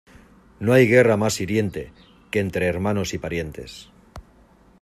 [0.59, 1.93] No hay guerra más hiriente
[2.31, 3.87] que entre hermanos y parientes.